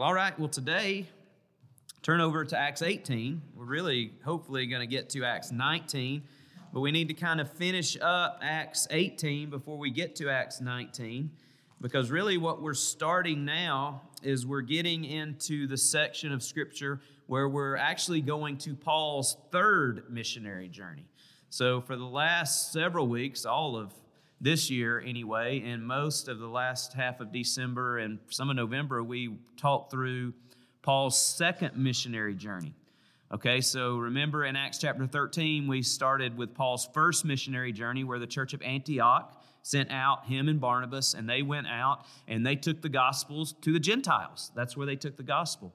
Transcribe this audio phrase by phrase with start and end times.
[0.00, 0.38] Well, all right.
[0.38, 1.04] Well, today,
[2.00, 3.42] turn over to Acts 18.
[3.54, 6.22] We're really, hopefully, going to get to Acts 19,
[6.72, 10.62] but we need to kind of finish up Acts 18 before we get to Acts
[10.62, 11.30] 19,
[11.82, 17.50] because really what we're starting now is we're getting into the section of Scripture where
[17.50, 21.04] we're actually going to Paul's third missionary journey.
[21.50, 23.92] So, for the last several weeks, all of
[24.40, 29.02] this year anyway, and most of the last half of December and some of November,
[29.02, 30.32] we talked through
[30.82, 32.74] Paul's second missionary journey.
[33.32, 38.18] Okay, so remember in Acts chapter 13, we started with Paul's first missionary journey where
[38.18, 42.56] the church of Antioch sent out him and Barnabas, and they went out and they
[42.56, 44.50] took the gospels to the Gentiles.
[44.56, 45.74] That's where they took the gospel.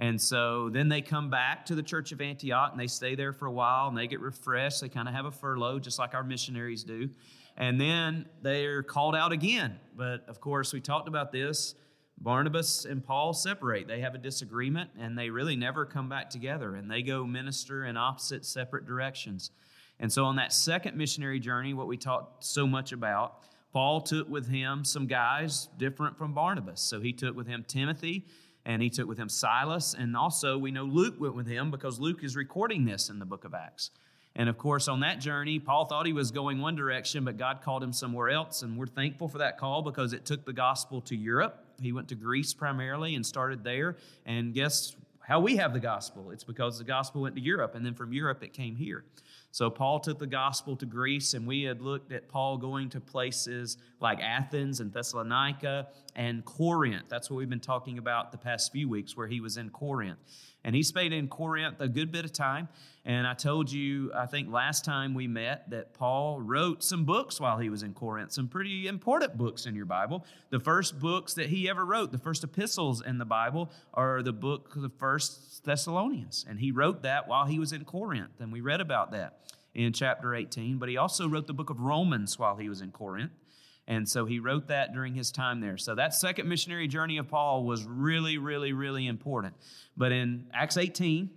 [0.00, 3.32] And so then they come back to the church of Antioch and they stay there
[3.32, 4.80] for a while and they get refreshed.
[4.80, 7.10] They kind of have a furlough, just like our missionaries do
[7.56, 9.78] and then they're called out again.
[9.96, 11.74] But of course, we talked about this.
[12.18, 13.88] Barnabas and Paul separate.
[13.88, 17.84] They have a disagreement and they really never come back together and they go minister
[17.86, 19.50] in opposite, separate directions.
[19.98, 24.28] And so, on that second missionary journey, what we talked so much about, Paul took
[24.28, 26.80] with him some guys different from Barnabas.
[26.80, 28.26] So, he took with him Timothy
[28.64, 29.94] and he took with him Silas.
[29.94, 33.26] And also, we know Luke went with him because Luke is recording this in the
[33.26, 33.90] book of Acts.
[34.36, 37.62] And of course, on that journey, Paul thought he was going one direction, but God
[37.62, 38.62] called him somewhere else.
[38.62, 41.64] And we're thankful for that call because it took the gospel to Europe.
[41.80, 43.96] He went to Greece primarily and started there.
[44.24, 46.30] And guess how we have the gospel?
[46.30, 49.04] It's because the gospel went to Europe, and then from Europe it came here.
[49.52, 53.00] So Paul took the gospel to Greece, and we had looked at Paul going to
[53.00, 57.04] places like Athens and Thessalonica and Corinth.
[57.08, 60.18] That's what we've been talking about the past few weeks, where he was in Corinth.
[60.64, 62.68] And he stayed in Corinth a good bit of time.
[63.04, 67.40] And I told you, I think last time we met, that Paul wrote some books
[67.40, 70.24] while he was in Corinth, some pretty important books in your Bible.
[70.50, 74.34] The first books that he ever wrote, the first epistles in the Bible, are the
[74.34, 76.44] book of the First Thessalonians.
[76.48, 78.38] And he wrote that while he was in Corinth.
[78.38, 79.38] And we read about that
[79.74, 80.78] in chapter 18.
[80.78, 83.32] But he also wrote the book of Romans while he was in Corinth.
[83.90, 85.76] And so he wrote that during his time there.
[85.76, 89.56] So that second missionary journey of Paul was really, really, really important.
[89.96, 91.28] But in Acts 18,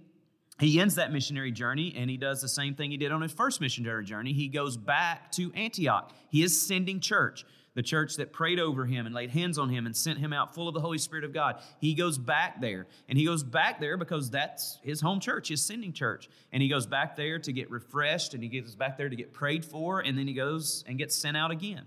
[0.59, 3.31] he ends that missionary journey and he does the same thing he did on his
[3.31, 4.33] first missionary journey.
[4.33, 6.13] He goes back to Antioch.
[6.29, 7.43] He is sending church,
[7.73, 10.53] the church that prayed over him and laid hands on him and sent him out
[10.53, 11.59] full of the Holy Spirit of God.
[11.79, 12.85] He goes back there.
[13.09, 16.29] And he goes back there because that's his home church, his sending church.
[16.51, 19.33] And he goes back there to get refreshed and he goes back there to get
[19.33, 20.01] prayed for.
[20.01, 21.85] And then he goes and gets sent out again.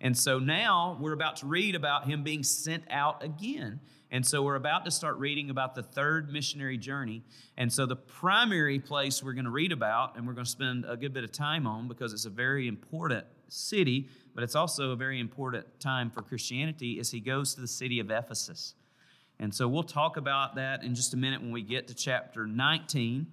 [0.00, 3.80] And so now we're about to read about him being sent out again.
[4.10, 7.22] And so we're about to start reading about the third missionary journey.
[7.56, 10.86] And so the primary place we're going to read about, and we're going to spend
[10.88, 14.92] a good bit of time on because it's a very important city, but it's also
[14.92, 18.74] a very important time for Christianity, is he goes to the city of Ephesus.
[19.40, 22.46] And so we'll talk about that in just a minute when we get to chapter
[22.46, 23.26] 19.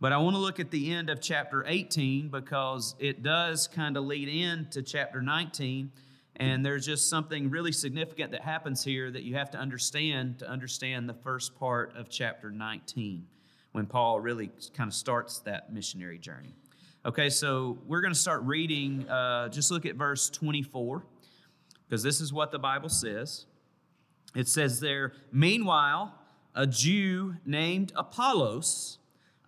[0.00, 3.96] But I want to look at the end of chapter 18 because it does kind
[3.96, 5.92] of lead into chapter 19
[6.36, 10.48] and there's just something really significant that happens here that you have to understand to
[10.48, 13.26] understand the first part of chapter 19
[13.72, 16.54] when Paul really kind of starts that missionary journey.
[17.06, 21.04] Okay, so we're going to start reading, uh, just look at verse 24,
[21.86, 23.46] because this is what the Bible says.
[24.34, 26.14] It says there, Meanwhile,
[26.54, 28.98] a Jew named Apollos,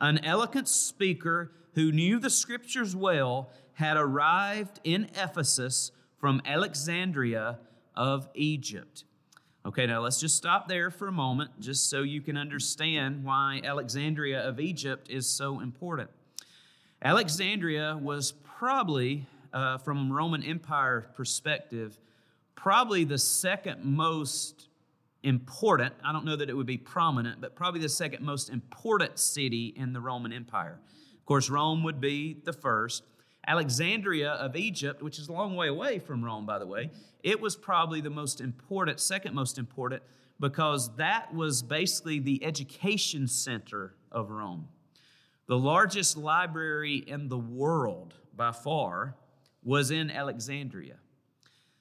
[0.00, 7.58] an eloquent speaker who knew the scriptures well, had arrived in Ephesus from Alexandria
[7.94, 9.04] of Egypt.
[9.64, 13.60] Okay, now let's just stop there for a moment, just so you can understand why
[13.64, 16.08] Alexandria of Egypt is so important.
[17.02, 21.98] Alexandria was probably, uh, from Roman Empire perspective,
[22.54, 24.68] probably the second most
[25.22, 25.92] important.
[26.04, 29.74] I don't know that it would be prominent, but probably the second most important city
[29.76, 30.78] in the Roman Empire.
[31.18, 33.02] Of course, Rome would be the first.
[33.46, 36.90] Alexandria of Egypt, which is a long way away from Rome, by the way,
[37.22, 40.02] it was probably the most important, second most important,
[40.38, 44.68] because that was basically the education center of Rome.
[45.46, 49.14] The largest library in the world by far
[49.62, 50.96] was in Alexandria.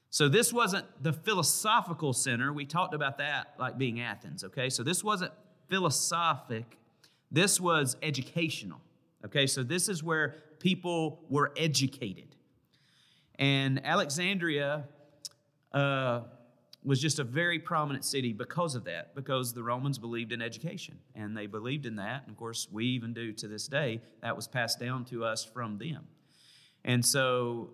[0.09, 2.53] So this wasn't the philosophical center.
[2.53, 4.69] We talked about that like being Athens, okay?
[4.69, 5.33] So this wasn't
[5.67, 6.77] philosophic,
[7.31, 8.79] this was educational.
[9.25, 10.35] Okay, so this is where
[10.65, 12.35] people were educated.
[13.37, 14.85] And Alexandria
[15.71, 16.21] uh,
[16.83, 20.97] was just a very prominent city because of that, because the Romans believed in education.
[21.13, 22.23] And they believed in that.
[22.23, 24.01] And of course, we even do to this day.
[24.23, 26.07] That was passed down to us from them.
[26.83, 27.69] And so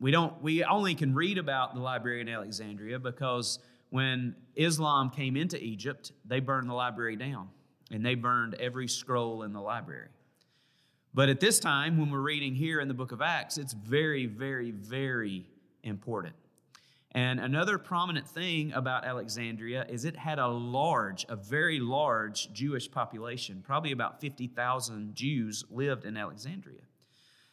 [0.00, 3.58] we don't we only can read about the library in Alexandria because
[3.90, 7.50] when Islam came into Egypt, they burned the library down
[7.90, 10.08] and they burned every scroll in the library.
[11.14, 14.26] But at this time, when we're reading here in the book of Acts, it's very,
[14.26, 15.46] very, very
[15.84, 16.34] important.
[17.12, 22.90] And another prominent thing about Alexandria is it had a large, a very large Jewish
[22.90, 23.62] population.
[23.64, 26.82] Probably about 50,000 Jews lived in Alexandria.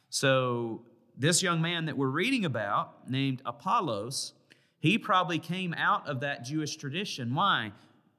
[0.09, 0.81] So,
[1.15, 4.33] this young man that we're reading about, named Apollos,
[4.79, 7.35] he probably came out of that Jewish tradition.
[7.35, 7.73] Why?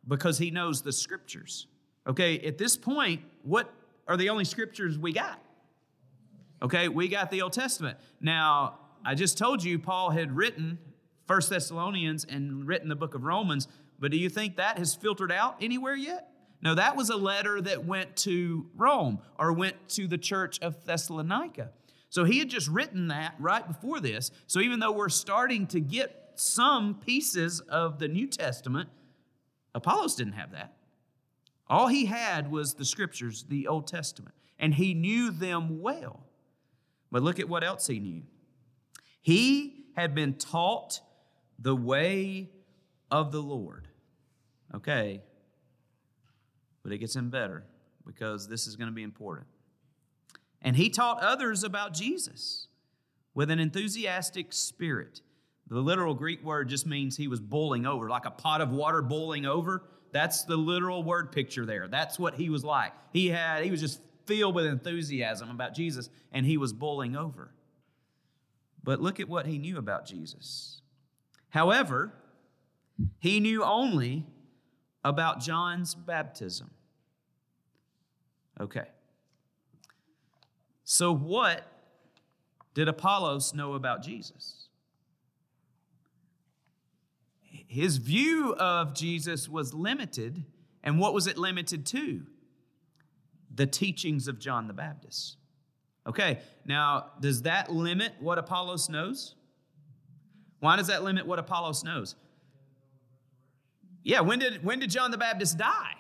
[0.07, 1.67] Because he knows the scriptures.
[2.07, 3.73] Okay, at this point, what
[4.09, 5.41] are the only scriptures we got?
[6.63, 7.99] Okay, we got the Old Testament.
[8.21, 10.79] Now, I just told you Paul had written
[11.27, 13.69] First Thessalonians and written the book of Romans,
[13.99, 16.29] but do you think that has filtered out anywhere yet?
[16.63, 20.85] No, that was a letter that went to Rome or went to the church of
[20.85, 21.71] Thessalonica.
[22.09, 24.31] So he had just written that right before this.
[24.47, 28.89] So even though we're starting to get some pieces of the New Testament,
[29.75, 30.77] Apollos didn't have that.
[31.69, 36.27] All he had was the scriptures, the Old Testament, and he knew them well.
[37.11, 38.23] But look at what else he knew.
[39.21, 41.01] He had been taught
[41.59, 42.51] the way
[43.11, 43.89] of the Lord.
[44.75, 45.23] Okay,
[46.83, 47.65] but it gets in better
[48.07, 49.47] because this is going to be important.
[50.63, 52.69] And he taught others about Jesus
[53.35, 55.21] with an enthusiastic spirit.
[55.69, 59.03] The literal Greek word just means he was boiling over, like a pot of water
[59.03, 59.85] boiling over.
[60.13, 61.89] That's the literal word picture there.
[61.89, 62.93] That's what he was like.
[63.13, 67.53] He had he was just filled with enthusiasm about Jesus and he was boiling over.
[68.85, 70.83] But look at what he knew about Jesus.
[71.51, 72.13] However,
[73.19, 74.27] he knew only
[75.05, 76.71] about John's baptism.
[78.61, 78.87] Okay.
[80.85, 81.67] So, what
[82.75, 84.62] did Apollos know about Jesus?
[87.73, 90.45] His view of Jesus was limited.
[90.85, 92.27] And what was it limited to?
[93.55, 95.39] The teachings of John the Baptist.
[96.07, 99.37] Okay, now does that limit what Apollos knows?
[100.61, 102.15] Why does that limit what Apollos knows?
[104.03, 105.95] Yeah, when did when did John the Baptist die?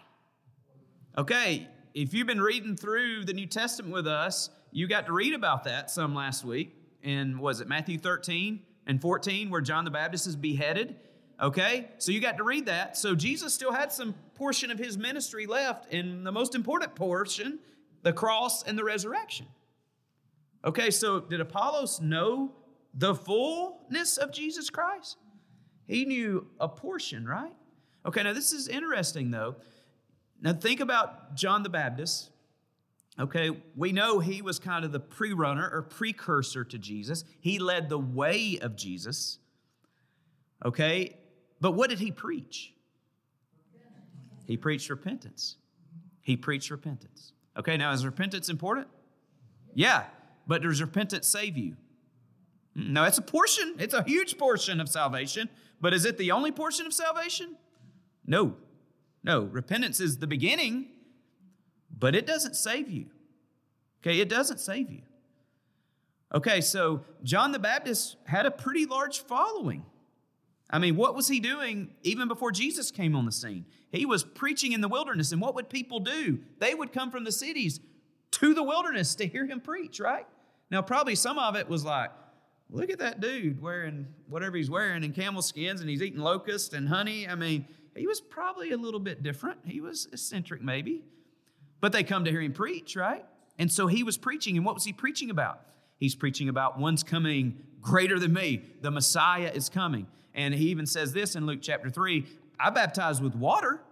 [1.17, 5.33] Okay, if you've been reading through the New Testament with us, you got to read
[5.33, 9.91] about that some last week And was it Matthew 13 and 14 where John the
[9.91, 10.97] Baptist is beheaded
[11.41, 11.89] Okay?
[11.99, 12.97] So you got to read that.
[12.97, 17.59] So Jesus still had some portion of his ministry left, and the most important portion,
[18.03, 19.47] the cross and the resurrection.
[20.65, 22.53] Okay, so did Apollos know
[22.95, 25.17] the fullness of Jesus Christ?
[25.87, 27.53] He knew a portion, right?
[28.07, 29.57] Okay, now this is interesting though.
[30.41, 32.31] Now think about John the Baptist.
[33.19, 37.25] Okay, we know he was kind of the pre runner or precursor to Jesus.
[37.41, 39.39] He led the way of Jesus.
[40.65, 41.19] Okay,
[41.63, 42.75] but what did he preach?
[44.47, 45.57] He preached repentance.
[46.21, 47.33] He preached repentance.
[47.57, 48.89] Okay, now is repentance important?
[49.73, 50.07] Yeah,
[50.49, 51.77] but does repentance save you?
[52.75, 53.77] No, it's a portion.
[53.79, 55.49] It's a huge portion of salvation.
[55.81, 57.57] But is it the only portion of salvation?
[58.27, 58.57] No.
[59.23, 60.89] No, repentance is the beginning,
[61.97, 63.07] but it doesn't save you.
[64.01, 65.03] Okay, it doesn't save you.
[66.35, 69.85] Okay, so John the Baptist had a pretty large following.
[70.73, 73.67] I mean, what was he doing even before Jesus came on the scene?
[73.91, 76.39] He was preaching in the wilderness, and what would people do?
[76.59, 77.79] They would come from the cities
[78.33, 80.27] to the wilderness to hear him preach, right?
[80.71, 82.11] Now, probably some of it was like,
[82.71, 86.73] look at that dude wearing whatever he's wearing in camel skins and he's eating locusts
[86.73, 87.29] and honey.
[87.29, 89.59] I mean, he was probably a little bit different.
[89.67, 91.05] He was eccentric, maybe.
[91.83, 93.27] But they come to hear him preach, right?
[93.59, 94.57] And so he was preaching.
[94.57, 95.61] And what was he preaching about?
[95.99, 98.63] He's preaching about one's coming greater than me.
[98.81, 100.07] The Messiah is coming.
[100.35, 102.25] And he even says this in Luke chapter 3
[102.59, 103.83] I baptize with water,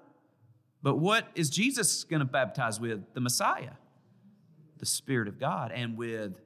[0.82, 3.02] but what is Jesus going to baptize with?
[3.14, 3.72] The Messiah,
[4.78, 6.40] the Spirit of God, and with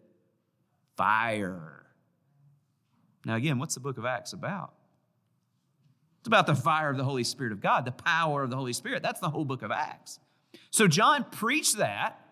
[0.96, 1.84] fire.
[3.24, 4.72] Now, again, what's the book of Acts about?
[6.20, 8.72] It's about the fire of the Holy Spirit of God, the power of the Holy
[8.72, 9.02] Spirit.
[9.02, 10.18] That's the whole book of Acts.
[10.70, 12.23] So, John preached that.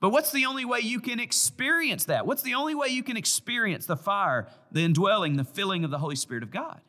[0.00, 2.26] But what's the only way you can experience that?
[2.26, 5.98] What's the only way you can experience the fire, the indwelling, the filling of the
[5.98, 6.80] Holy Spirit of God?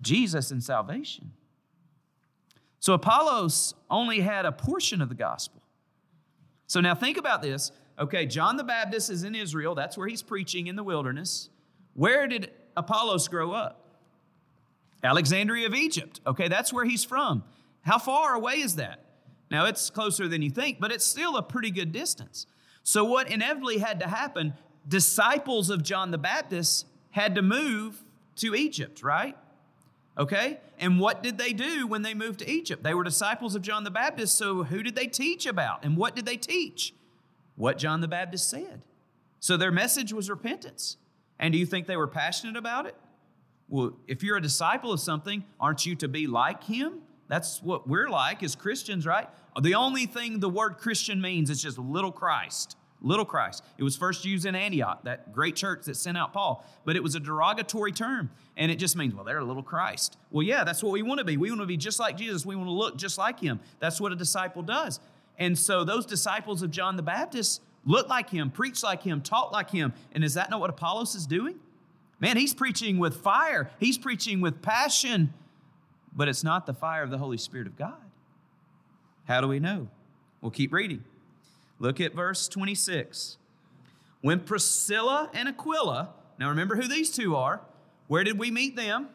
[0.00, 1.32] Jesus and salvation.
[2.78, 5.60] So Apollos only had a portion of the gospel.
[6.66, 7.72] So now think about this.
[7.98, 9.74] Okay, John the Baptist is in Israel.
[9.74, 11.50] That's where he's preaching in the wilderness.
[11.92, 13.98] Where did Apollos grow up?
[15.04, 16.20] Alexandria of Egypt.
[16.26, 17.44] Okay, that's where he's from.
[17.82, 19.04] How far away is that?
[19.50, 22.46] Now, it's closer than you think, but it's still a pretty good distance.
[22.82, 24.54] So, what inevitably had to happen,
[24.86, 28.02] disciples of John the Baptist had to move
[28.36, 29.36] to Egypt, right?
[30.16, 30.58] Okay?
[30.78, 32.82] And what did they do when they moved to Egypt?
[32.82, 35.84] They were disciples of John the Baptist, so who did they teach about?
[35.84, 36.94] And what did they teach?
[37.56, 38.82] What John the Baptist said.
[39.40, 40.96] So their message was repentance.
[41.38, 42.94] And do you think they were passionate about it?
[43.68, 47.00] Well, if you're a disciple of something, aren't you to be like him?
[47.30, 49.28] That's what we're like as Christians, right?
[49.62, 52.76] The only thing the word Christian means is just little Christ.
[53.00, 53.64] Little Christ.
[53.78, 57.02] It was first used in Antioch, that great church that sent out Paul, but it
[57.02, 58.30] was a derogatory term.
[58.56, 60.18] And it just means, well, they're a little Christ.
[60.32, 61.36] Well, yeah, that's what we want to be.
[61.36, 62.44] We want to be just like Jesus.
[62.44, 63.60] We want to look just like him.
[63.78, 64.98] That's what a disciple does.
[65.38, 69.52] And so those disciples of John the Baptist looked like him, preached like him, taught
[69.52, 69.92] like him.
[70.12, 71.60] And is that not what Apollos is doing?
[72.18, 75.32] Man, he's preaching with fire, he's preaching with passion,
[76.14, 78.00] but it's not the fire of the Holy Spirit of God.
[79.26, 79.88] How do we know?
[80.40, 81.04] We'll keep reading.
[81.78, 83.36] Look at verse 26.
[84.20, 87.60] When Priscilla and Aquila, now remember who these two are,
[88.06, 89.08] where did we meet them?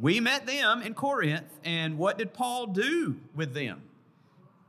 [0.00, 3.82] We met them in Corinth, and what did Paul do with them?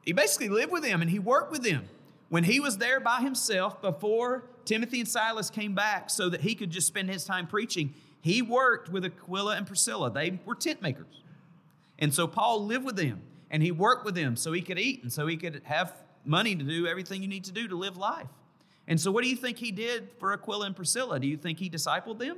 [0.04, 1.88] He basically lived with them and he worked with them.
[2.30, 6.56] When he was there by himself before Timothy and Silas came back so that he
[6.56, 10.12] could just spend his time preaching, he worked with Aquila and Priscilla.
[10.12, 11.24] They were tent makers.
[11.98, 13.22] And so Paul lived with them
[13.52, 15.94] and he worked with them so he could eat and so he could have
[16.26, 18.28] money to do everything you need to do to live life.
[18.88, 21.20] And so, what do you think he did for Aquila and Priscilla?
[21.20, 22.38] Do you think he discipled them?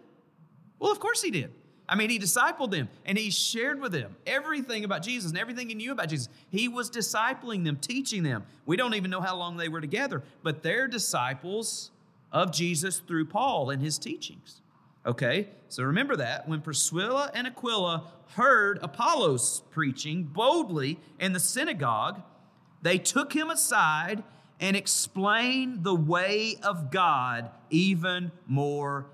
[0.80, 1.54] Well, of course he did.
[1.88, 5.70] I mean, he discipled them and he shared with them everything about Jesus and everything
[5.70, 6.30] he knew about Jesus.
[6.50, 8.46] He was discipling them, teaching them.
[8.66, 11.92] We don't even know how long they were together, but they're disciples
[12.32, 14.61] of Jesus through Paul and his teachings.
[15.06, 22.22] Okay, so remember that when Priscilla and Aquila heard Apollos preaching boldly in the synagogue,
[22.84, 24.24] they took him aside
[24.60, 29.08] and explained the way of God even more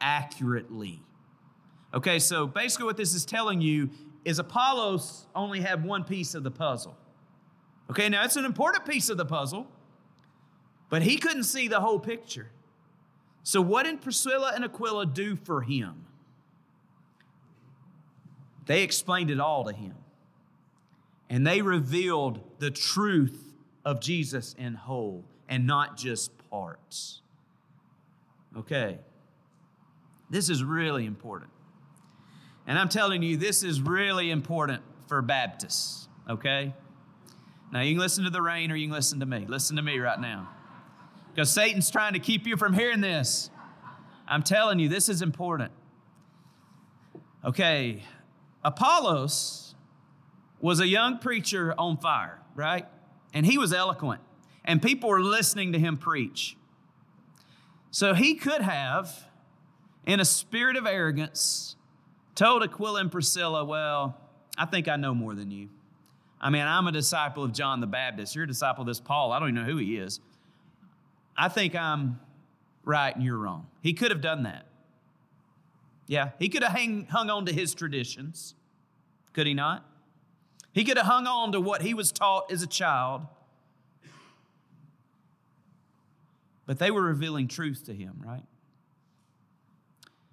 [0.00, 1.02] accurately.
[1.92, 3.90] Okay, so basically, what this is telling you
[4.24, 6.96] is Apollos only had one piece of the puzzle.
[7.90, 9.66] Okay, now it's an important piece of the puzzle,
[10.88, 12.50] but he couldn't see the whole picture.
[13.44, 16.06] So, what did Priscilla and Aquila do for him?
[18.66, 19.94] They explained it all to him
[21.28, 23.52] and they revealed the truth
[23.84, 27.20] of Jesus in whole and not just parts.
[28.56, 28.98] Okay,
[30.30, 31.50] this is really important.
[32.66, 36.72] And I'm telling you, this is really important for Baptists, okay?
[37.72, 39.44] Now, you can listen to the rain or you can listen to me.
[39.46, 40.48] Listen to me right now.
[41.34, 43.50] Because Satan's trying to keep you from hearing this.
[44.28, 45.72] I'm telling you, this is important.
[47.44, 48.04] Okay,
[48.62, 49.74] Apollos
[50.60, 52.86] was a young preacher on fire, right?
[53.34, 54.22] And he was eloquent,
[54.64, 56.56] and people were listening to him preach.
[57.90, 59.28] So he could have,
[60.06, 61.74] in a spirit of arrogance,
[62.36, 64.16] told Aquila and Priscilla, Well,
[64.56, 65.68] I think I know more than you.
[66.40, 68.36] I mean, I'm a disciple of John the Baptist.
[68.36, 69.32] You're a disciple of this Paul.
[69.32, 70.20] I don't even know who he is.
[71.36, 72.20] I think I'm
[72.84, 73.66] right and you're wrong.
[73.82, 74.66] He could have done that.
[76.06, 78.54] Yeah, he could have hang, hung on to his traditions.
[79.32, 79.84] Could he not?
[80.72, 83.22] He could have hung on to what he was taught as a child.
[86.66, 88.44] But they were revealing truth to him, right?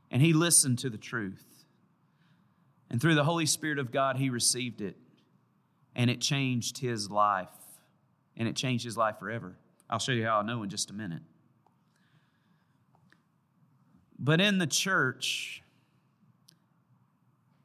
[0.10, 1.46] And he listened to the truth.
[2.89, 4.98] And through the Holy Spirit of God, he received it.
[5.96, 7.48] And it changed his life.
[8.36, 9.55] And it changed his life forever.
[9.91, 11.21] I'll show you how I know in just a minute.
[14.17, 15.62] But in the church,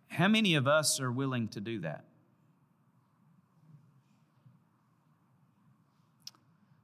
[0.09, 2.05] how many of us are willing to do that?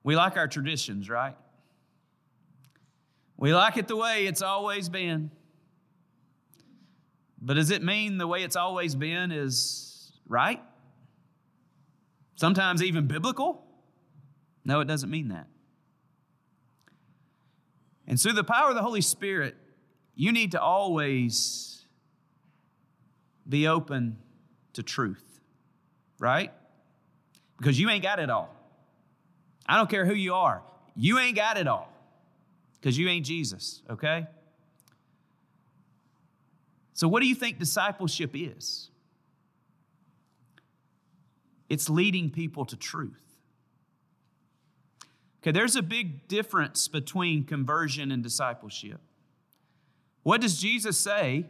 [0.05, 1.37] We like our traditions, right?
[3.37, 5.31] We like it the way it's always been.
[7.41, 10.63] But does it mean the way it's always been is right?
[12.37, 13.65] Sometimes even biblical?
[14.65, 15.47] No, it doesn't mean that.
[18.07, 19.57] And through the power of the Holy Spirit,
[20.15, 21.85] you need to always
[23.49, 24.19] be open
[24.75, 25.41] to truth,
[26.19, 26.53] right?
[27.59, 28.55] Because you ain't got it all.
[29.67, 30.63] I don't care who you are.
[30.95, 31.91] You ain't got it all
[32.81, 34.27] because you ain't Jesus, okay?
[36.93, 38.91] So, what do you think discipleship is?
[41.69, 43.32] It's leading people to truth.
[45.43, 49.01] Okay, there's a big difference between conversion and discipleship.
[50.23, 51.47] What does Jesus say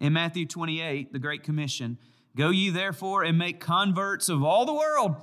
[0.00, 1.98] in Matthew 28, the Great Commission?
[2.36, 5.16] Go ye therefore and make converts of all the world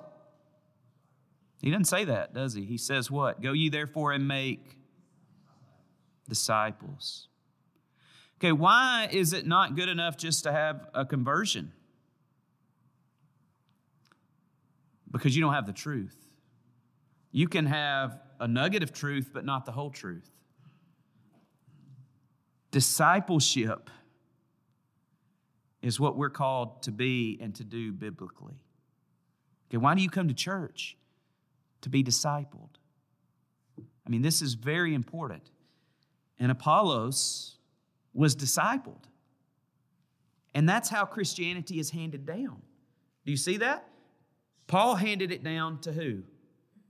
[1.65, 2.63] he doesn't say that, does he?
[2.63, 3.41] He says what?
[3.41, 4.77] Go ye therefore and make
[6.29, 7.27] disciples.
[8.37, 11.71] Okay, why is it not good enough just to have a conversion?
[15.11, 16.25] Because you don't have the truth.
[17.35, 20.31] You can have a nugget of truth, but not the whole truth.
[22.71, 23.89] Discipleship
[25.81, 28.55] is what we're called to be and to do biblically.
[29.67, 30.95] Okay, why do you come to church?
[31.81, 32.77] To be discipled.
[33.77, 35.51] I mean, this is very important.
[36.39, 37.57] And Apollos
[38.13, 39.03] was discipled.
[40.53, 42.61] And that's how Christianity is handed down.
[43.25, 43.89] Do you see that?
[44.67, 46.23] Paul handed it down to who?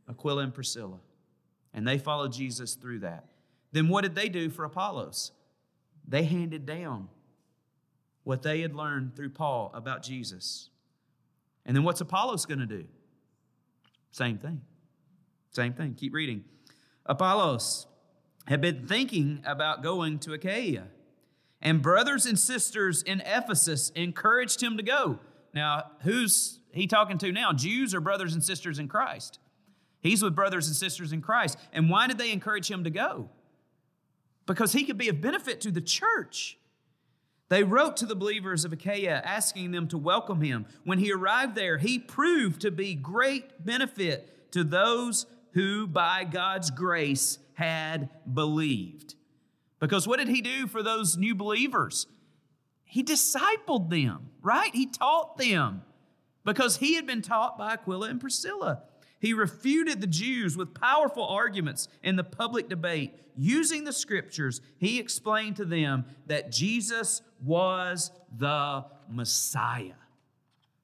[0.09, 0.99] Aquila and Priscilla.
[1.73, 3.25] And they followed Jesus through that.
[3.71, 5.31] Then what did they do for Apollos?
[6.07, 7.09] They handed down
[8.23, 10.69] what they had learned through Paul about Jesus.
[11.65, 12.85] And then what's Apollos going to do?
[14.11, 14.61] Same thing.
[15.51, 15.95] Same thing.
[15.95, 16.43] Keep reading.
[17.05, 17.87] Apollos
[18.47, 20.87] had been thinking about going to Achaia,
[21.61, 25.19] and brothers and sisters in Ephesus encouraged him to go.
[25.53, 27.53] Now, who's he talking to now?
[27.53, 29.39] Jews or brothers and sisters in Christ?
[30.05, 31.57] He's with brothers and sisters in Christ.
[31.73, 33.27] And why did they encourage him to go?
[34.45, 36.59] Because he could be of benefit to the church.
[37.49, 40.67] They wrote to the believers of Achaia asking them to welcome him.
[40.83, 46.69] When he arrived there, he proved to be great benefit to those who, by God's
[46.69, 49.15] grace, had believed.
[49.79, 52.05] Because what did he do for those new believers?
[52.83, 54.73] He discipled them, right?
[54.73, 55.81] He taught them
[56.43, 58.83] because he had been taught by Aquila and Priscilla.
[59.25, 63.15] He refuted the Jews with powerful arguments in the public debate.
[63.35, 69.95] Using the scriptures, he explained to them that Jesus was the Messiah.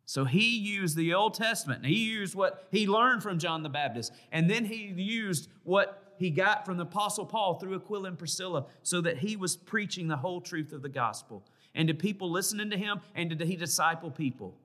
[0.07, 1.85] So he used the Old Testament.
[1.85, 4.11] He used what he learned from John the Baptist.
[4.31, 8.65] And then he used what he got from the Apostle Paul through Aquila and Priscilla
[8.81, 11.45] so that he was preaching the whole truth of the gospel.
[11.75, 13.01] And did people listening to him?
[13.13, 14.57] And did he disciple people?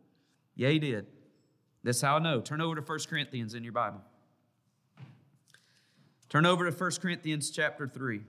[0.55, 1.09] Yeah, he did.
[1.87, 2.41] That's how I know.
[2.41, 4.01] Turn over to 1 Corinthians in your Bible.
[6.29, 8.23] Turn over to 1 Corinthians chapter 3.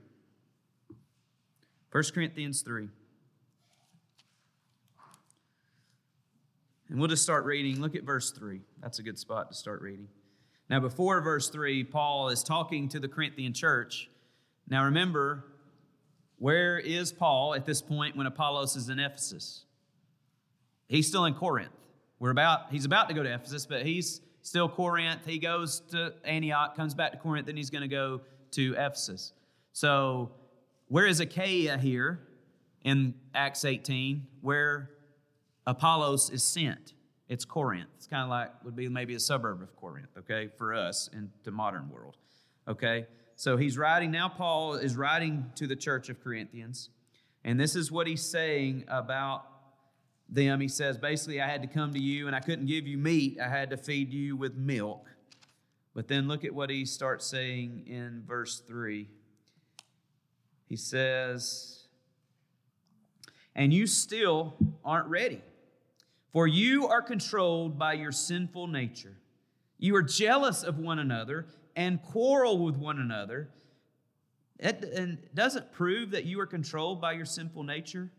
[1.90, 2.88] 1 Corinthians 3.
[6.88, 7.80] And we'll just start reading.
[7.80, 8.60] Look at verse 3.
[8.80, 10.06] That's a good spot to start reading.
[10.70, 14.08] Now, before verse 3, Paul is talking to the Corinthian church.
[14.68, 15.44] Now, remember,
[16.38, 19.64] where is Paul at this point when Apollos is in Ephesus?
[20.86, 21.72] He's still in Corinth.
[22.18, 25.24] We're about, he's about to go to Ephesus, but he's still Corinth.
[25.24, 29.32] He goes to Antioch, comes back to Corinth, then he's going to go to Ephesus.
[29.72, 30.32] So,
[30.88, 32.20] where is Achaia here
[32.82, 34.26] in Acts 18?
[34.40, 34.90] Where
[35.66, 36.94] Apollos is sent.
[37.28, 37.90] It's Corinth.
[37.96, 41.30] It's kind of like, would be maybe a suburb of Corinth, okay, for us in
[41.44, 42.16] the modern world,
[42.66, 43.06] okay?
[43.36, 46.88] So he's writing, now Paul is writing to the church of Corinthians,
[47.44, 49.44] and this is what he's saying about
[50.28, 50.60] them.
[50.60, 53.38] He says, basically, I had to come to you and I couldn't give you meat,
[53.42, 55.08] I had to feed you with milk.
[55.94, 59.08] But then look at what he starts saying in verse 3.
[60.68, 61.86] He says,
[63.54, 65.42] And you still aren't ready,
[66.32, 69.16] for you are controlled by your sinful nature.
[69.78, 73.48] You are jealous of one another and quarrel with one another.
[74.58, 78.10] It, and doesn't prove that you are controlled by your sinful nature.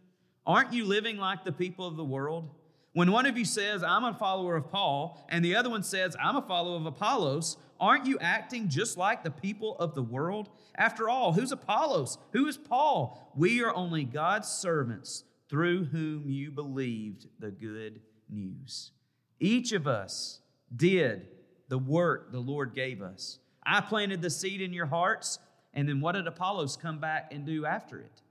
[0.45, 2.49] Aren't you living like the people of the world?
[2.93, 6.15] When one of you says, I'm a follower of Paul, and the other one says,
[6.21, 10.49] I'm a follower of Apollos, aren't you acting just like the people of the world?
[10.75, 12.17] After all, who's Apollos?
[12.33, 13.31] Who is Paul?
[13.35, 18.91] We are only God's servants through whom you believed the good news.
[19.39, 20.41] Each of us
[20.75, 21.27] did
[21.69, 23.39] the work the Lord gave us.
[23.63, 25.39] I planted the seed in your hearts,
[25.73, 28.21] and then what did Apollos come back and do after it?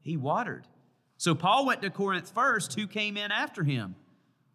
[0.00, 0.66] He watered.
[1.16, 2.78] So Paul went to Corinth first.
[2.78, 3.96] Who came in after him?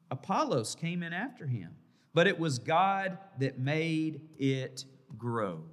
[0.10, 1.72] Apollos came in after him.
[2.14, 4.86] But it was God that made it
[5.18, 5.64] grow.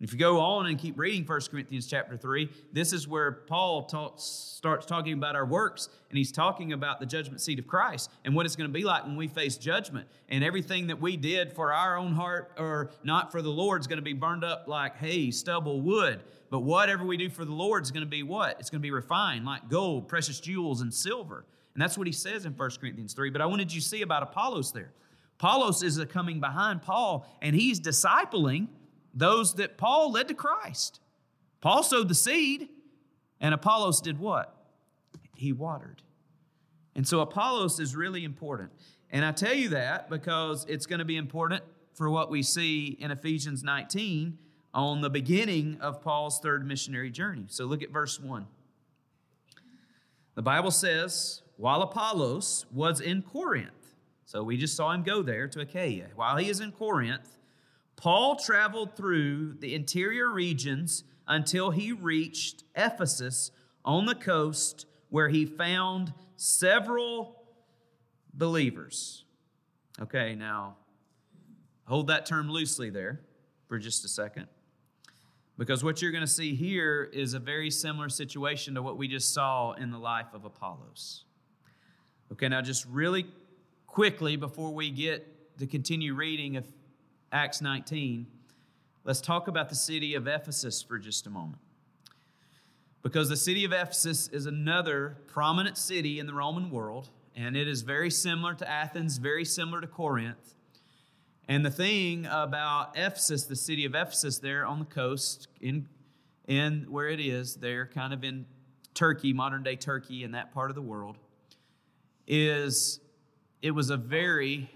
[0.00, 3.82] If you go on and keep reading 1 Corinthians chapter 3, this is where Paul
[3.82, 8.10] talks, starts talking about our works, and he's talking about the judgment seat of Christ
[8.24, 10.08] and what it's going to be like when we face judgment.
[10.30, 13.86] And everything that we did for our own heart or not for the Lord is
[13.86, 16.20] going to be burned up like hay, stubble, wood.
[16.48, 18.58] But whatever we do for the Lord is going to be what?
[18.58, 21.44] It's going to be refined like gold, precious jewels, and silver.
[21.74, 23.28] And that's what he says in 1 Corinthians 3.
[23.28, 24.92] But I wanted you to see about Apollos there.
[25.38, 28.68] Apollos is coming behind Paul, and he's discipling
[29.14, 31.00] those that Paul led to Christ.
[31.60, 32.68] Paul sowed the seed,
[33.40, 34.54] and Apollos did what?
[35.34, 36.02] He watered.
[36.94, 38.70] And so Apollos is really important.
[39.10, 41.62] And I tell you that because it's going to be important
[41.94, 44.38] for what we see in Ephesians 19
[44.72, 47.46] on the beginning of Paul's third missionary journey.
[47.48, 48.46] So look at verse 1.
[50.34, 55.48] The Bible says, while Apollos was in Corinth, so we just saw him go there
[55.48, 56.06] to Achaia.
[56.14, 57.36] While he is in Corinth,
[58.00, 63.50] Paul traveled through the interior regions until he reached Ephesus
[63.84, 67.36] on the coast, where he found several
[68.32, 69.24] believers.
[70.00, 70.76] Okay, now
[71.84, 73.20] hold that term loosely there
[73.68, 74.46] for just a second.
[75.58, 79.08] Because what you're going to see here is a very similar situation to what we
[79.08, 81.24] just saw in the life of Apollos.
[82.32, 83.26] Okay, now just really
[83.86, 86.56] quickly before we get to continue reading
[87.32, 88.26] Acts 19,
[89.04, 91.62] let's talk about the city of Ephesus for just a moment.
[93.02, 97.68] Because the city of Ephesus is another prominent city in the Roman world, and it
[97.68, 100.56] is very similar to Athens, very similar to Corinth.
[101.46, 105.88] And the thing about Ephesus, the city of Ephesus, there on the coast, in,
[106.48, 108.44] in where it is, there kind of in
[108.92, 111.16] Turkey, modern day Turkey, in that part of the world,
[112.26, 112.98] is
[113.62, 114.68] it was a very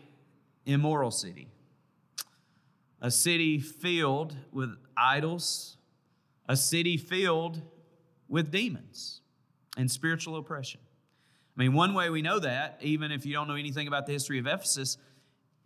[0.67, 1.49] immoral city.
[3.05, 5.77] A city filled with idols,
[6.49, 7.61] a city filled
[8.31, 9.21] with demons
[9.77, 10.81] and spiritual oppression.
[11.55, 14.14] I mean, one way we know that, even if you don't know anything about the
[14.14, 14.97] history of Ephesus,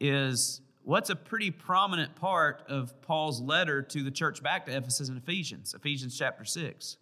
[0.00, 5.08] is what's a pretty prominent part of Paul's letter to the church back to Ephesus
[5.08, 6.96] and Ephesians, Ephesians chapter 6.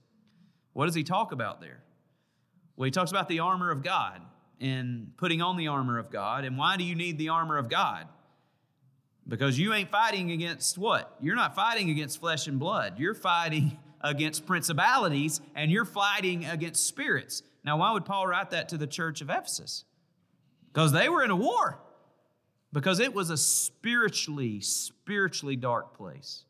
[0.75, 1.83] What does he talk about there?
[2.77, 4.20] Well, he talks about the armor of God
[4.61, 6.44] and putting on the armor of God.
[6.44, 8.07] And why do you need the armor of God?
[9.28, 11.16] Because you ain't fighting against what?
[11.20, 12.98] You're not fighting against flesh and blood.
[12.98, 17.42] You're fighting against principalities and you're fighting against spirits.
[17.64, 19.84] Now, why would Paul write that to the church of Ephesus?
[20.72, 21.80] Because they were in a war
[22.76, 26.44] because it was a spiritually, spiritually dark place.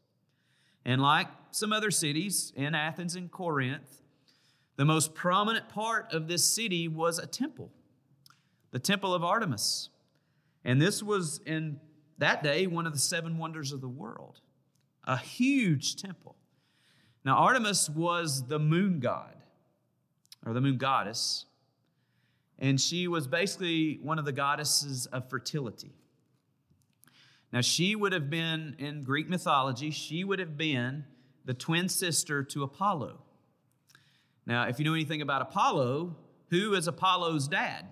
[0.84, 4.02] And like some other cities in Athens and Corinth,
[4.74, 7.70] the most prominent part of this city was a temple,
[8.72, 9.90] the temple of Artemis.
[10.64, 11.78] And this was in
[12.18, 14.40] that day one of the seven wonders of the world,
[15.04, 16.36] a huge temple.
[17.24, 19.36] Now, Artemis was the moon god,
[20.44, 21.46] or the moon goddess,
[22.58, 25.92] and she was basically one of the goddesses of fertility.
[27.52, 31.04] Now, she would have been, in Greek mythology, she would have been
[31.44, 33.18] the twin sister to Apollo.
[34.46, 36.16] Now, if you know anything about Apollo,
[36.50, 37.86] who is Apollo's dad?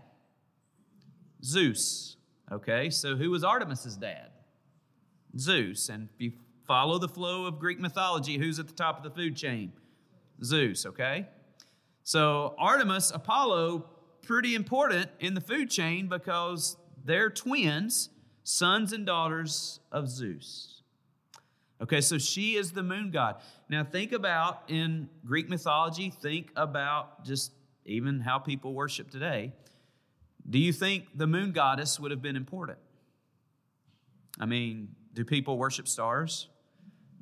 [1.42, 2.16] Zeus.
[2.52, 4.30] Okay, so who was Artemis's dad?
[5.38, 5.88] Zeus.
[5.88, 6.32] And if you
[6.66, 9.72] follow the flow of Greek mythology, who's at the top of the food chain?
[10.42, 11.26] Zeus, okay?
[12.02, 13.88] So Artemis, Apollo,
[14.22, 18.10] pretty important in the food chain because they're twins
[18.42, 20.82] sons and daughters of Zeus.
[21.82, 23.36] Okay, so she is the moon god.
[23.68, 27.52] Now, think about in Greek mythology, think about just
[27.84, 29.52] even how people worship today.
[30.48, 32.78] Do you think the moon goddess would have been important?
[34.38, 36.48] I mean, do people worship stars?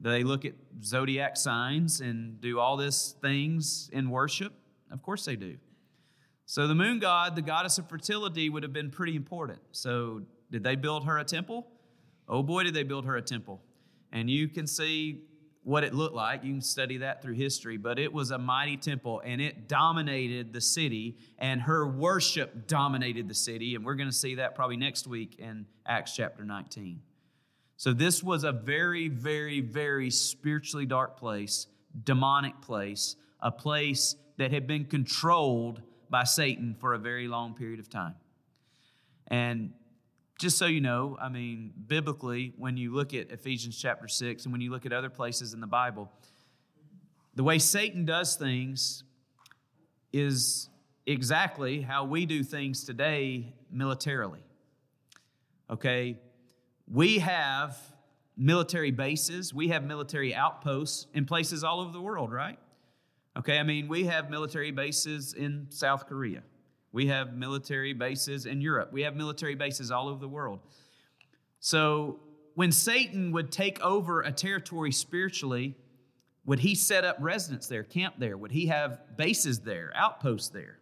[0.01, 4.53] Do they look at zodiac signs and do all these things in worship?
[4.91, 5.57] Of course they do.
[6.47, 9.61] So the moon god, the goddess of fertility, would have been pretty important.
[9.71, 11.69] So did they build her a temple?
[12.29, 13.63] Oh boy, did they build her a temple.
[14.11, 15.23] And you can see
[15.65, 16.45] what it looked like.
[16.45, 20.53] You can study that through history, but it was a mighty temple and it dominated
[20.53, 23.75] the city, and her worship dominated the city.
[23.75, 27.01] And we're going to see that probably next week in Acts chapter 19.
[27.77, 31.67] So, this was a very, very, very spiritually dark place,
[32.05, 37.81] demonic place, a place that had been controlled by Satan for a very long period
[37.81, 38.15] of time.
[39.27, 39.73] And
[40.39, 44.53] just so you know, I mean, biblically, when you look at Ephesians chapter 6 and
[44.53, 46.11] when you look at other places in the Bible,
[47.35, 49.05] the way Satan does things
[50.13, 50.69] is
[51.07, 54.43] exactly how we do things today militarily.
[55.71, 56.19] Okay?
[56.91, 57.79] We have
[58.37, 62.59] military bases, we have military outposts in places all over the world, right?
[63.37, 66.43] Okay, I mean, we have military bases in South Korea.
[66.93, 68.93] We have military bases in Europe.
[68.93, 70.61] We have military bases all over the world.
[71.61, 72.21] So
[72.55, 75.75] when Satan would take over a territory spiritually,
[76.45, 78.37] would he set up residence there, camp there?
[78.37, 80.79] Would he have bases there, outposts there?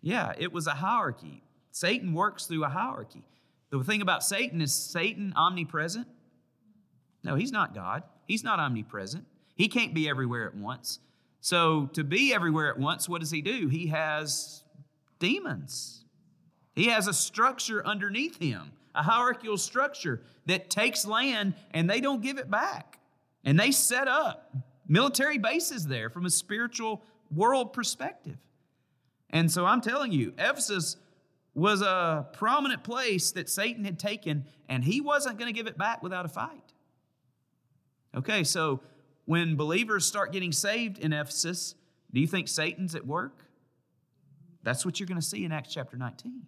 [0.00, 1.42] Yeah, it was a hierarchy.
[1.70, 3.24] Satan works through a hierarchy.
[3.70, 6.06] The thing about Satan is Satan omnipresent?
[7.22, 8.02] No, he's not God.
[8.26, 9.24] He's not omnipresent.
[9.56, 11.00] He can't be everywhere at once.
[11.40, 13.68] So, to be everywhere at once, what does he do?
[13.68, 14.62] He has
[15.18, 16.04] demons.
[16.74, 22.22] He has a structure underneath him, a hierarchical structure that takes land and they don't
[22.22, 22.98] give it back.
[23.44, 24.54] And they set up
[24.88, 27.02] military bases there from a spiritual
[27.34, 28.36] world perspective.
[29.30, 30.96] And so I'm telling you, Ephesus
[31.54, 35.78] was a prominent place that Satan had taken, and he wasn't going to give it
[35.78, 36.74] back without a fight.
[38.14, 38.80] Okay, so
[39.24, 41.74] when believers start getting saved in Ephesus,
[42.12, 43.45] do you think Satan's at work?
[44.66, 46.42] That's what you're going to see in Acts chapter 19.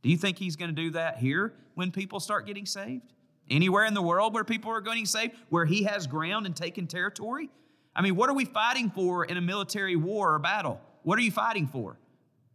[0.00, 3.12] Do you think he's going to do that here when people start getting saved?
[3.50, 6.86] Anywhere in the world where people are getting saved, where he has ground and taken
[6.86, 7.50] territory?
[7.96, 10.80] I mean, what are we fighting for in a military war or battle?
[11.02, 11.98] What are you fighting for?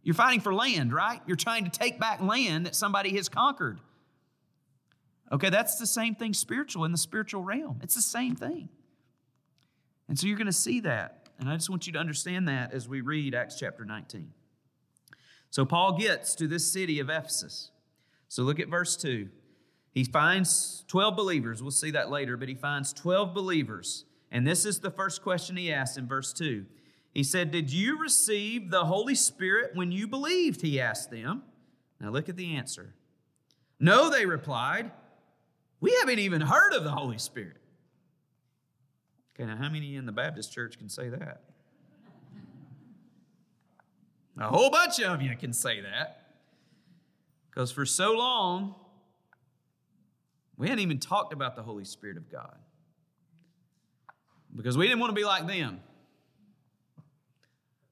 [0.02, 1.20] You're fighting for land, right?
[1.26, 3.78] You're trying to take back land that somebody has conquered.
[5.30, 7.80] Okay, that's the same thing spiritual in the spiritual realm.
[7.82, 8.70] It's the same thing.
[10.08, 11.27] And so you're going to see that.
[11.38, 14.32] And I just want you to understand that as we read Acts chapter 19.
[15.50, 17.70] So Paul gets to this city of Ephesus.
[18.28, 19.28] So look at verse 2.
[19.92, 21.62] He finds 12 believers.
[21.62, 24.04] We'll see that later, but he finds 12 believers.
[24.30, 26.66] And this is the first question he asks in verse 2.
[27.14, 30.60] He said, Did you receive the Holy Spirit when you believed?
[30.60, 31.42] He asked them.
[32.00, 32.94] Now look at the answer.
[33.80, 34.90] No, they replied.
[35.80, 37.56] We haven't even heard of the Holy Spirit.
[39.38, 41.42] Okay, now how many in the Baptist church can say that?
[44.40, 46.22] A whole bunch of you can say that.
[47.50, 48.74] Because for so long,
[50.56, 52.56] we hadn't even talked about the Holy Spirit of God.
[54.54, 55.80] Because we didn't want to be like them.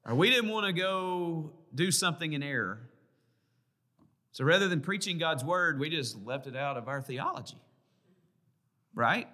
[0.04, 2.80] Or we didn't want to go do something in error.
[4.32, 7.58] So rather than preaching God's word, we just left it out of our theology.
[8.94, 9.28] Right?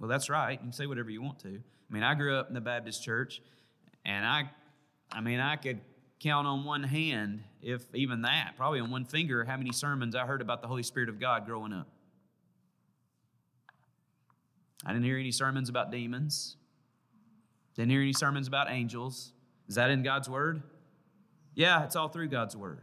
[0.00, 0.52] Well, that's right.
[0.52, 1.48] You can say whatever you want to.
[1.48, 3.42] I mean, I grew up in the Baptist church,
[4.04, 4.50] and I,
[5.12, 5.80] I mean, I could
[6.20, 10.24] count on one hand, if even that, probably on one finger, how many sermons I
[10.24, 11.88] heard about the Holy Spirit of God growing up.
[14.84, 16.56] I didn't hear any sermons about demons.
[17.74, 19.32] Didn't hear any sermons about angels.
[19.68, 20.62] Is that in God's Word?
[21.54, 22.80] Yeah, it's all through God's Word.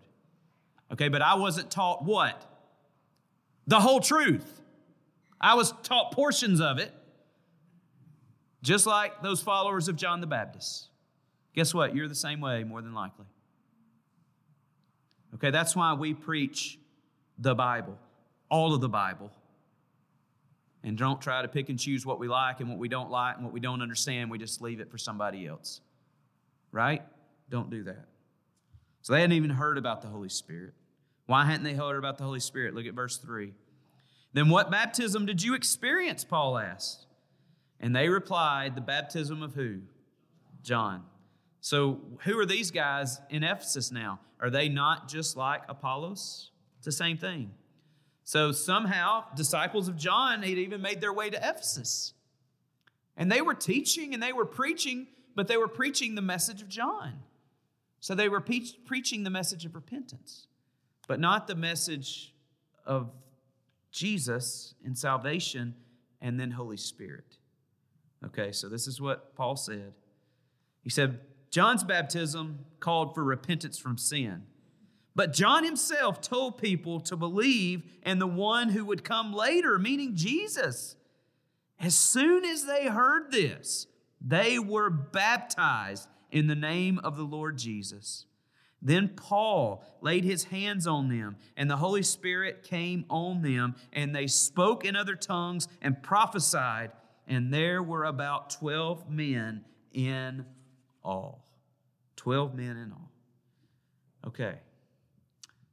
[0.92, 2.46] Okay, but I wasn't taught what?
[3.66, 4.62] The whole truth.
[5.40, 6.92] I was taught portions of it,
[8.62, 10.88] just like those followers of John the Baptist.
[11.56, 11.96] Guess what?
[11.96, 13.26] You're the same way, more than likely.
[15.36, 16.80] Okay, that's why we preach
[17.38, 17.98] the Bible,
[18.50, 19.32] all of the Bible.
[20.84, 23.36] And don't try to pick and choose what we like and what we don't like
[23.36, 24.32] and what we don't understand.
[24.32, 25.82] We just leave it for somebody else.
[26.72, 27.02] Right?
[27.50, 28.06] Don't do that.
[29.02, 30.74] So they hadn't even heard about the Holy Spirit.
[31.26, 32.76] Why hadn't they heard about the Holy Spirit?
[32.76, 33.54] Look at verse 3.
[34.34, 36.24] Then what baptism did you experience?
[36.24, 37.07] Paul asked.
[37.80, 39.82] And they replied, The baptism of who?
[40.64, 41.04] John.
[41.62, 44.20] So, who are these guys in Ephesus now?
[44.40, 46.52] Are they not just like Apollos?
[46.78, 47.52] It's the same thing.
[48.24, 52.14] So, somehow, disciples of John had even made their way to Ephesus.
[53.16, 56.70] And they were teaching and they were preaching, but they were preaching the message of
[56.70, 57.14] John.
[58.00, 60.48] So, they were pe- preaching the message of repentance,
[61.08, 62.34] but not the message
[62.86, 63.10] of
[63.92, 65.76] Jesus and salvation
[66.22, 67.37] and then Holy Spirit.
[68.26, 69.94] Okay, so this is what Paul said.
[70.82, 71.20] He said,
[71.52, 74.44] John's baptism called for repentance from sin.
[75.16, 80.16] But John himself told people to believe in the one who would come later, meaning
[80.16, 80.96] Jesus.
[81.80, 83.88] As soon as they heard this,
[84.22, 88.26] they were baptized in the name of the Lord Jesus.
[88.82, 94.16] Then Paul laid his hands on them, and the Holy Spirit came on them, and
[94.16, 96.92] they spoke in other tongues and prophesied.
[97.28, 100.46] And there were about 12 men in
[101.04, 101.46] all.
[102.16, 103.12] 12 men in all.
[104.26, 104.56] Okay.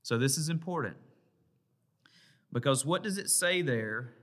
[0.03, 0.97] So this is important.
[2.53, 4.15] Because what does it say there?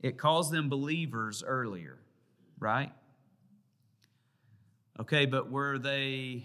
[0.00, 1.98] It calls them believers earlier,
[2.58, 2.92] right?
[4.98, 6.44] Okay, but were they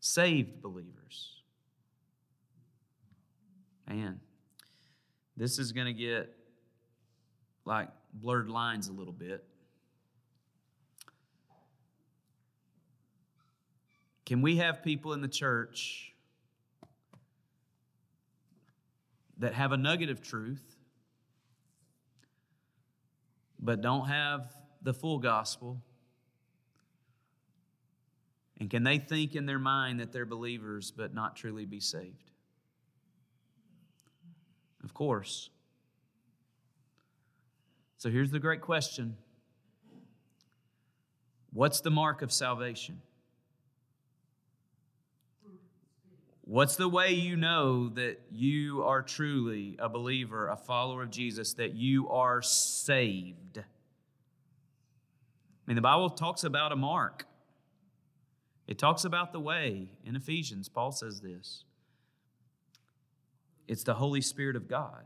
[0.00, 1.42] saved believers?
[3.86, 4.20] Man,
[5.36, 6.34] this is going to get
[7.64, 9.44] like blurred lines a little bit.
[14.26, 16.12] Can we have people in the church
[19.38, 20.76] that have a nugget of truth,
[23.58, 25.80] but don't have the full gospel?
[28.60, 32.30] And can they think in their mind that they're believers, but not truly be saved?
[34.84, 35.50] Of course.
[37.98, 39.16] So here's the great question
[41.52, 43.02] What's the mark of salvation?
[46.42, 51.52] What's the way you know that you are truly a believer, a follower of Jesus,
[51.54, 53.58] that you are saved?
[53.58, 53.62] I
[55.66, 57.26] mean, the Bible talks about a mark.
[58.66, 60.70] It talks about the way in Ephesians.
[60.70, 61.64] Paul says this
[63.66, 65.04] it's the Holy Spirit of God.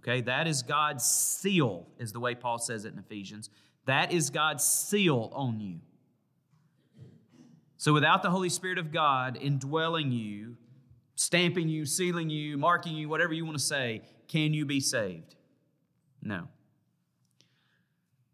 [0.00, 3.50] Okay, that is God's seal, is the way Paul says it in Ephesians.
[3.84, 5.80] That is God's seal on you.
[7.76, 10.56] So without the Holy Spirit of God indwelling you,
[11.16, 15.34] stamping you, sealing you, marking you, whatever you want to say, can you be saved?
[16.22, 16.48] No.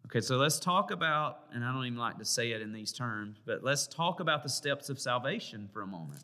[0.06, 2.92] Okay, so let's talk about, and I don't even like to say it in these
[2.92, 6.22] terms, but let's talk about the steps of salvation for a moment.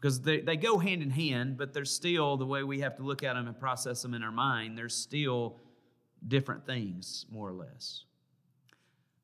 [0.00, 3.02] Because they, they go hand in hand, but they're still, the way we have to
[3.02, 5.56] look at them and process them in our mind, they're still
[6.26, 8.04] different things, more or less.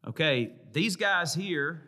[0.06, 1.82] Okay, these guys here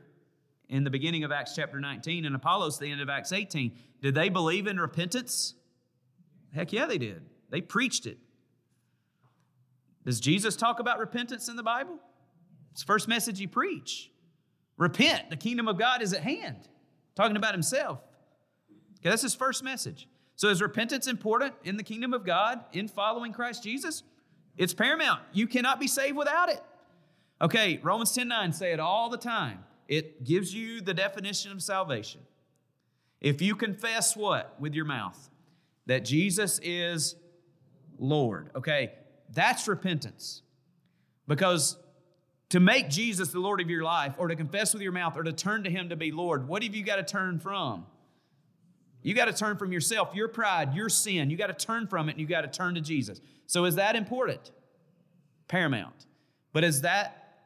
[0.68, 3.72] in the beginning of Acts chapter 19 and Apollos the end of Acts 18,
[4.02, 5.54] did they believe in repentance?
[6.54, 7.22] Heck yeah, they did.
[7.50, 8.18] They preached it.
[10.04, 11.98] Does Jesus talk about repentance in the Bible?
[12.70, 14.10] It's the first message he preached.
[14.76, 16.68] Repent, the kingdom of God is at hand.
[17.16, 18.00] Talking about himself.
[18.98, 20.08] Okay, that's his first message.
[20.36, 24.02] So is repentance important in the kingdom of God in following Christ Jesus?
[24.56, 25.22] It's paramount.
[25.32, 26.62] You cannot be saved without it.
[27.40, 29.64] Okay, Romans 10 9 say it all the time.
[29.88, 32.20] It gives you the definition of salvation.
[33.20, 35.30] If you confess what with your mouth?
[35.86, 37.14] That Jesus is
[37.98, 38.50] Lord.
[38.56, 38.92] Okay,
[39.30, 40.42] that's repentance.
[41.26, 41.76] Because
[42.50, 45.22] to make Jesus the Lord of your life, or to confess with your mouth, or
[45.22, 47.86] to turn to Him to be Lord, what have you got to turn from?
[49.06, 51.30] You got to turn from yourself, your pride, your sin.
[51.30, 53.20] You got to turn from it and you got to turn to Jesus.
[53.46, 54.50] So, is that important?
[55.48, 56.06] Paramount.
[56.52, 57.44] But is that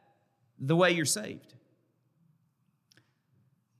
[0.59, 1.53] the way you're saved?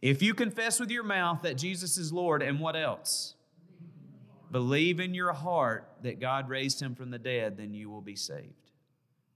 [0.02, 3.36] If you confess with your mouth that Jesus is Lord, and what else?
[4.52, 8.16] believe in your heart that God raised him from the dead, then you will be
[8.16, 8.72] saved.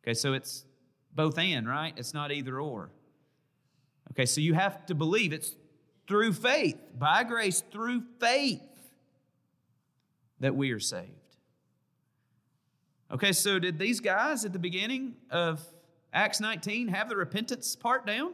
[0.04, 0.66] Okay, so it's
[1.14, 1.94] both and, right?
[1.96, 2.92] It's not either or.
[4.12, 5.56] Okay, so you have to believe it's
[6.08, 8.62] through faith, by grace, through faith,
[10.40, 11.12] that we are saved.
[13.12, 15.62] Okay, so did these guys at the beginning of
[16.12, 18.34] Acts 19 have the repentance part down?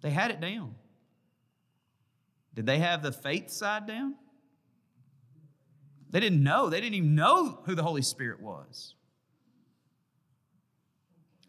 [0.00, 0.74] They had it down.
[2.54, 4.14] Did they have the faith side down?
[6.10, 6.70] They didn't know.
[6.70, 8.94] They didn't even know who the Holy Spirit was.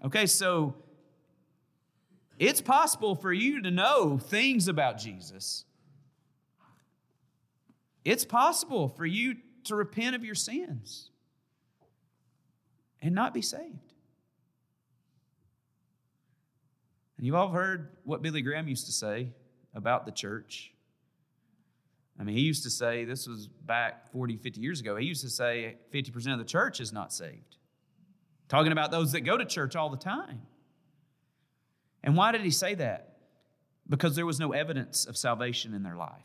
[0.03, 0.75] Okay, so
[2.37, 5.65] it's possible for you to know things about Jesus.
[8.05, 11.09] It's possible for you to repent of your sins
[13.01, 13.93] and not be saved.
[17.17, 19.29] And you've all heard what Billy Graham used to say
[19.73, 20.71] about the church.
[22.19, 25.23] I mean, he used to say, this was back 40, 50 years ago, he used
[25.23, 27.57] to say 50% of the church is not saved.
[28.47, 30.41] Talking about those that go to church all the time.
[32.03, 33.17] And why did he say that?
[33.89, 36.23] Because there was no evidence of salvation in their life.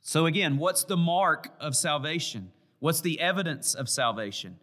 [0.00, 2.52] So, again, what's the mark of salvation?
[2.78, 4.58] What's the evidence of salvation?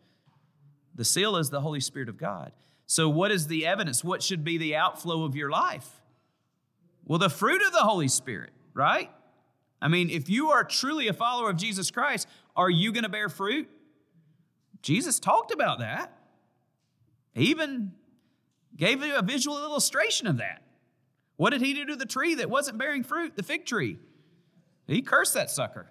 [0.95, 2.53] The seal is the Holy Spirit of God.
[2.85, 4.03] So, what is the evidence?
[4.03, 5.89] What should be the outflow of your life?
[7.05, 9.11] Well, the fruit of the Holy Spirit, right?
[9.81, 13.09] I mean, if you are truly a follower of Jesus Christ, are you going to
[13.09, 13.69] bear fruit?
[14.81, 16.17] Jesus talked about that.
[17.35, 17.91] Even
[18.75, 20.63] gave you a visual illustration of that.
[21.35, 23.97] What did he do to the tree that wasn't bearing fruit, the fig tree?
[24.87, 25.87] He cursed that sucker.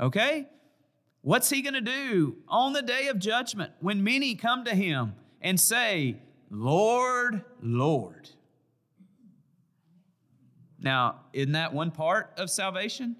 [0.00, 0.48] Okay?
[1.22, 5.14] What's he going to do on the day of judgment when many come to him
[5.40, 6.16] and say,
[6.50, 8.30] Lord, Lord?
[10.78, 13.16] Now, in that one part of salvation?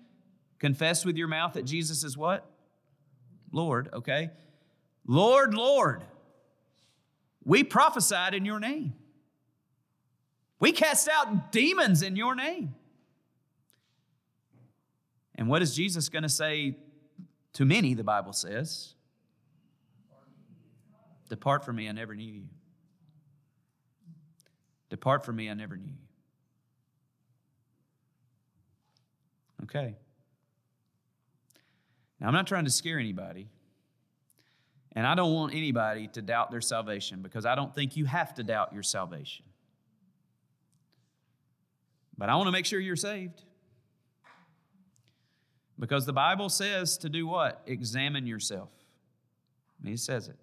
[0.59, 2.49] Confess with your mouth that Jesus is what?
[3.53, 4.31] Lord, okay?
[5.07, 6.03] Lord, Lord,
[7.47, 8.93] we prophesied in your name.
[10.59, 12.75] We cast out demons in your name.
[15.37, 16.77] And what is Jesus going to say
[17.53, 18.95] to many, the Bible says?
[21.29, 22.45] Depart from me, I never knew you.
[24.91, 25.93] Depart from me, I never knew you.
[29.65, 29.95] Okay.
[32.21, 33.49] Now, I'm not trying to scare anybody,
[34.97, 38.35] and I don't want anybody to doubt their salvation because I don't think you have
[38.37, 39.45] to doubt your salvation.
[42.17, 43.43] But I want to make sure you're saved.
[45.79, 47.61] Because the Bible says to do what?
[47.67, 48.71] Examine yourself.
[49.85, 50.39] It says it.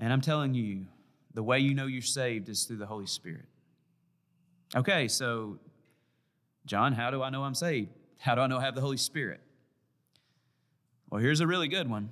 [0.00, 0.86] And I'm telling you,
[1.32, 3.44] the way you know you're saved is through the Holy Spirit.
[4.74, 5.60] Okay, so
[6.66, 7.90] John, how do I know I'm saved?
[8.18, 9.40] How do I know I have the Holy Spirit?
[11.10, 12.10] Well, here's a really good one.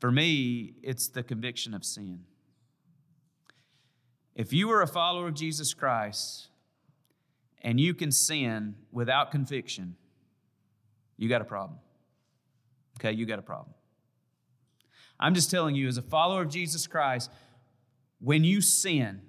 [0.00, 2.20] For me, it's the conviction of sin.
[4.34, 6.48] If you are a follower of Jesus Christ
[7.62, 9.96] and you can sin without conviction,
[11.16, 11.80] you got a problem.
[13.00, 13.74] Okay, you got a problem.
[15.18, 17.30] I'm just telling you, as a follower of Jesus Christ,
[18.20, 19.22] when you sin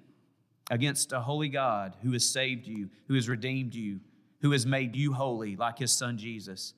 [0.70, 4.00] against a holy God who has saved you, who has redeemed you,
[4.42, 6.74] who has made you holy like his son Jesus,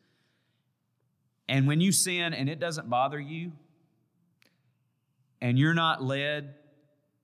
[1.53, 3.53] and when you sin and it doesn't bother you,
[5.43, 6.55] and you're not led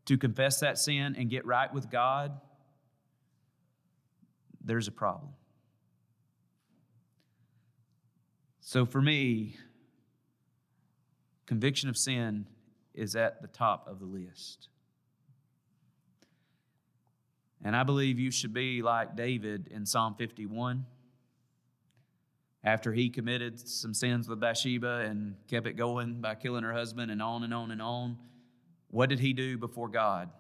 [0.05, 2.39] to confess that sin and get right with God,
[4.63, 5.31] there's a problem.
[8.61, 9.57] So for me,
[11.47, 12.45] conviction of sin
[12.93, 14.69] is at the top of the list.
[17.65, 20.85] And I believe you should be like David in Psalm 51.
[22.65, 27.11] After he committed some sins with Bathsheba and kept it going by killing her husband
[27.11, 28.19] and on and on and on,
[28.91, 30.31] what did he do before God?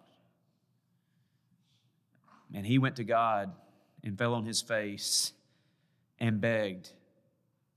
[2.55, 3.53] And he went to God
[4.03, 5.33] and fell on his face
[6.19, 6.91] and begged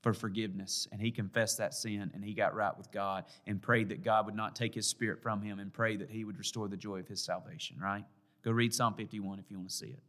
[0.01, 0.87] for forgiveness.
[0.91, 4.25] And he confessed that sin and he got right with God and prayed that God
[4.25, 6.99] would not take his spirit from him and prayed that he would restore the joy
[6.99, 8.03] of his salvation, right?
[8.43, 10.01] Go read Psalm 51 if you want to see it.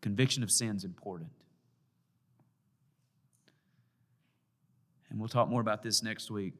[0.00, 1.30] Conviction of sin is important.
[5.10, 6.54] And we'll talk more about this next week,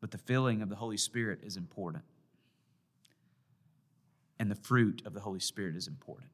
[0.00, 2.04] but the filling of the Holy Spirit is important.
[4.38, 6.30] And the fruit of the Holy Spirit is important.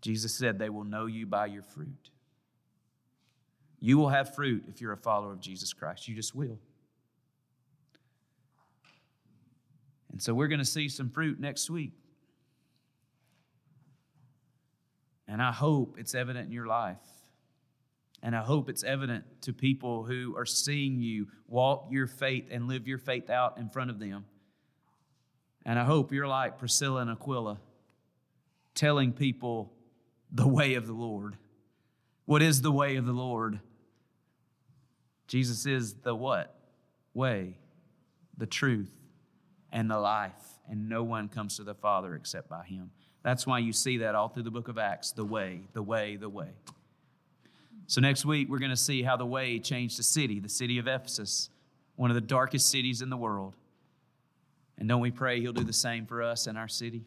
[0.00, 2.10] Jesus said, They will know you by your fruit.
[3.80, 6.08] You will have fruit if you're a follower of Jesus Christ.
[6.08, 6.58] You just will.
[10.12, 11.92] And so we're going to see some fruit next week.
[15.28, 16.96] And I hope it's evident in your life.
[18.22, 22.66] And I hope it's evident to people who are seeing you walk your faith and
[22.66, 24.24] live your faith out in front of them.
[25.64, 27.58] And I hope you're like Priscilla and Aquila,
[28.74, 29.72] telling people
[30.32, 31.36] the way of the Lord.
[32.24, 33.60] What is the way of the Lord?
[35.26, 36.54] Jesus is the what?
[37.14, 37.58] Way,
[38.36, 38.90] the truth,
[39.72, 40.32] and the life.
[40.68, 42.90] And no one comes to the Father except by him.
[43.22, 46.16] That's why you see that all through the book of Acts the way, the way,
[46.16, 46.50] the way.
[47.88, 50.78] So Acts week, we're going to see how the way changed the city, the city
[50.78, 51.48] of Ephesus,
[51.96, 53.56] one of the darkest cities in the world.
[54.76, 57.06] And don't we pray he'll do the same for us in our city?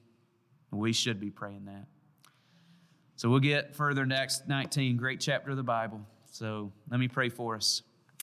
[0.72, 1.86] We should be praying that.
[3.16, 6.02] So we'll get further next 19, great chapter of the Bible.
[6.32, 7.84] So let me pray for us.